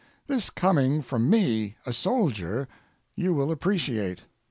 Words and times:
This 0.25 0.49
coming 0.49 1.03
from 1.03 1.29
me, 1.29 1.75
a 1.85 1.93
soldier, 1.93 2.67
you 3.15 3.35
will 3.35 3.51
appreciate. 3.51 4.21